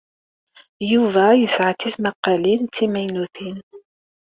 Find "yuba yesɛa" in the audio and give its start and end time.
0.91-1.71